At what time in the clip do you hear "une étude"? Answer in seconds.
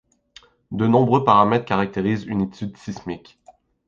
2.25-2.75